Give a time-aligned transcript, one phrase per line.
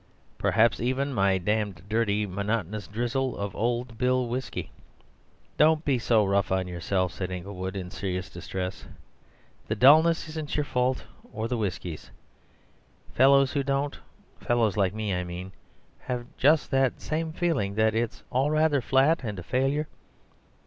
[0.39, 4.71] Perhaps even my damned, dirty, monotonous drizzle of Old Bill Whisky—"
[5.57, 8.87] "Don't be so rough on yourself," said Inglewood, in serious distress.
[9.67, 12.09] "The dullness isn't your fault or the whisky's.
[13.13, 13.99] Fellows who don't—
[14.39, 19.37] fellows like me I mean—have just the same feeling that it's all rather flat and
[19.37, 19.87] a failure.